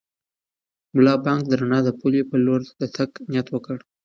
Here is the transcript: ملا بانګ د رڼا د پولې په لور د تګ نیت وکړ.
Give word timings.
ملا 0.95 1.15
بانګ 1.25 1.41
د 1.47 1.51
رڼا 1.61 1.79
د 1.83 1.89
پولې 1.99 2.21
په 2.29 2.35
لور 2.45 2.61
د 2.79 2.83
تګ 2.95 3.09
نیت 3.31 3.47
وکړ. 3.51 3.77